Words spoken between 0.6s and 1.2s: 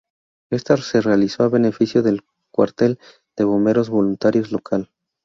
se